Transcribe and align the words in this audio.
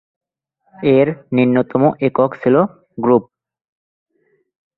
এর 0.91 1.07
নিম্নতম 1.35 1.83
একক 2.07 2.31
ছিল 2.41 2.55
"গ্রুপ"। 2.97 3.23